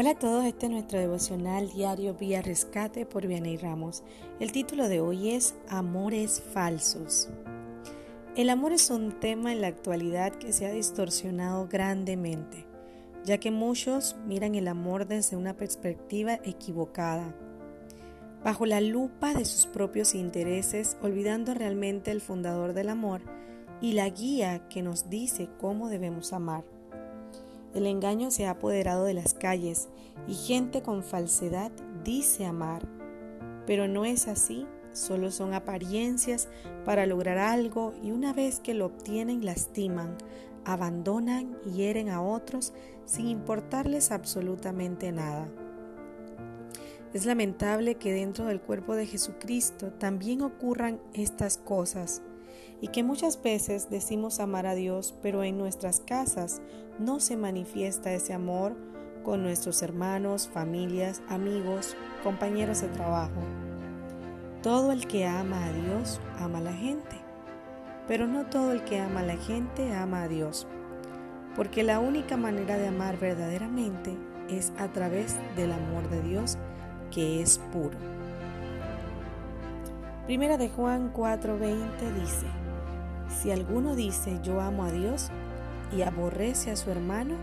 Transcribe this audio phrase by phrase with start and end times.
[0.00, 4.04] Hola a todos, este es nuestro devocional diario Vía Rescate por Vianey Ramos.
[4.38, 7.28] El título de hoy es Amores Falsos.
[8.36, 12.64] El amor es un tema en la actualidad que se ha distorsionado grandemente,
[13.24, 17.34] ya que muchos miran el amor desde una perspectiva equivocada,
[18.44, 23.22] bajo la lupa de sus propios intereses, olvidando realmente el fundador del amor
[23.80, 26.77] y la guía que nos dice cómo debemos amar.
[27.74, 29.88] El engaño se ha apoderado de las calles
[30.26, 31.70] y gente con falsedad
[32.04, 32.86] dice amar.
[33.66, 36.48] Pero no es así, solo son apariencias
[36.84, 40.16] para lograr algo y una vez que lo obtienen lastiman,
[40.64, 42.72] abandonan y hieren a otros
[43.04, 45.48] sin importarles absolutamente nada.
[47.14, 52.22] Es lamentable que dentro del cuerpo de Jesucristo también ocurran estas cosas
[52.80, 56.62] y que muchas veces decimos amar a Dios, pero en nuestras casas
[56.98, 58.76] no se manifiesta ese amor
[59.24, 63.40] con nuestros hermanos, familias, amigos, compañeros de trabajo.
[64.62, 67.16] Todo el que ama a Dios ama a la gente,
[68.06, 70.66] pero no todo el que ama a la gente ama a Dios,
[71.56, 74.16] porque la única manera de amar verdaderamente
[74.48, 76.56] es a través del amor de Dios
[77.10, 77.96] que es puro.
[80.26, 82.46] Primera de Juan 4:20 dice,
[83.28, 85.30] si alguno dice yo amo a Dios
[85.96, 87.36] y aborrece a su hermano,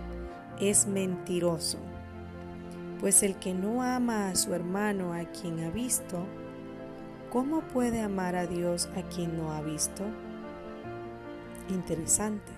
[0.60, 1.78] es mentiroso.
[3.00, 6.26] Pues el que no ama a su hermano a quien ha visto,
[7.30, 10.04] ¿cómo puede amar a Dios a quien no ha visto?
[11.70, 12.52] Interesante.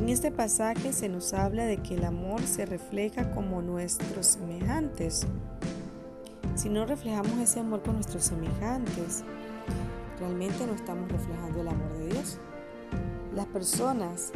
[0.00, 5.26] En este pasaje se nos habla de que el amor se refleja como nuestros semejantes.
[6.54, 9.22] Si no reflejamos ese amor con nuestros semejantes,
[10.22, 12.38] realmente no estamos reflejando el amor de Dios.
[13.34, 14.30] Las personas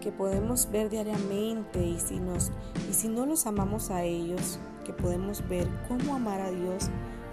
[0.00, 2.20] que podemos ver diariamente y si,
[2.88, 6.88] y si no los amamos a ellos, que podemos ver cómo amar a Dios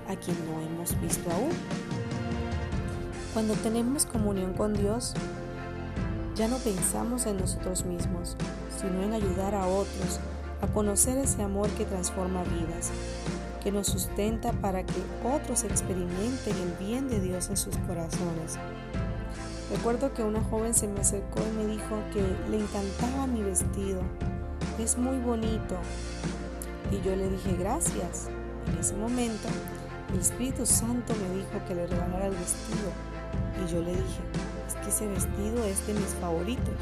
[0.08, 1.52] a quien no hemos visto aún.
[3.34, 5.14] Cuando tenemos comunión con Dios,
[6.36, 8.36] ya no pensamos en nosotros mismos,
[8.80, 10.20] sino en ayudar a otros
[10.62, 12.90] a conocer ese amor que transforma vidas,
[13.66, 14.94] que nos sustenta para que
[15.24, 18.60] otros experimenten el bien de Dios en sus corazones.
[19.72, 22.22] Recuerdo que una joven se me acercó y me dijo que
[22.52, 24.04] le encantaba mi vestido,
[24.78, 25.78] es muy bonito.
[26.92, 28.28] Y yo le dije gracias.
[28.72, 29.48] En ese momento,
[30.14, 32.92] el Espíritu Santo me dijo que le regalara el vestido.
[33.66, 34.22] Y yo le dije,
[34.68, 36.76] es que ese vestido es de mis favoritos.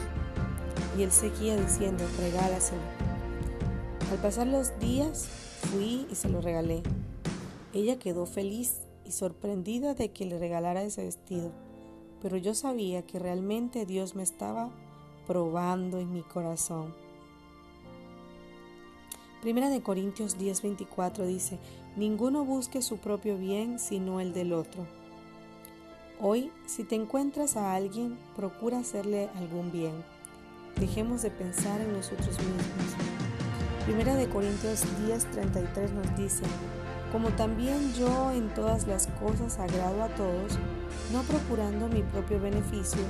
[0.98, 2.82] Y él seguía diciendo, regálaselo.
[4.12, 5.30] Al pasar los días,
[5.72, 6.84] Fui y se lo regalé.
[7.74, 11.51] Ella quedó feliz y sorprendida de que le regalara ese vestido,
[12.22, 14.69] pero yo sabía que realmente Dios me estaba
[15.25, 16.94] probando en mi corazón.
[19.41, 21.59] Primera de Corintios 10:24 dice,
[21.97, 24.85] ninguno busque su propio bien sino el del otro.
[26.22, 30.03] Hoy, si te encuentras a alguien, procura hacerle algún bien.
[30.79, 33.22] Dejemos de pensar en nosotros mismos.
[33.86, 36.44] Primera de Corintios 10:33 nos dice,
[37.12, 40.58] como también yo en todas las cosas agrado a todos,
[41.12, 43.02] no procurando mi propio beneficio,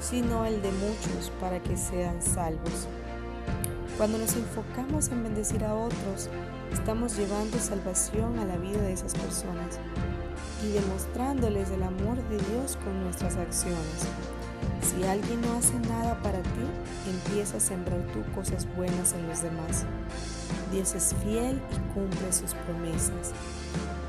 [0.00, 2.88] sino el de muchos para que sean salvos.
[3.98, 6.30] Cuando nos enfocamos en bendecir a otros,
[6.72, 9.78] estamos llevando salvación a la vida de esas personas
[10.64, 14.08] y demostrándoles el amor de Dios con nuestras acciones.
[14.82, 16.66] Si alguien no hace nada para ti,
[17.08, 19.84] empieza a sembrar tú cosas buenas en los demás.
[20.72, 23.32] Dios es fiel y cumple sus promesas.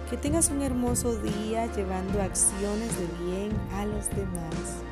[0.10, 4.84] Que tengas un hermoso día llevando acciones de bien a los demás.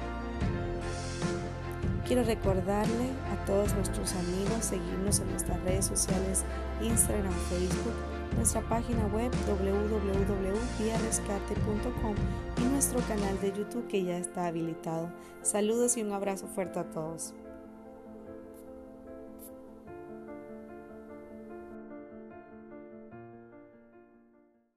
[2.07, 6.43] Quiero recordarle a todos nuestros amigos seguirnos en nuestras redes sociales
[6.81, 12.15] Instagram, Facebook, nuestra página web www.viarescate.com
[12.57, 15.11] y nuestro canal de YouTube que ya está habilitado.
[15.41, 17.33] Saludos y un abrazo fuerte a todos.